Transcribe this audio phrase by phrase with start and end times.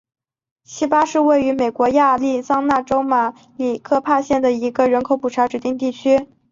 [0.63, 6.27] 锡巴是位于美国亚利桑那州马里科帕县的一个人口普查指定地区。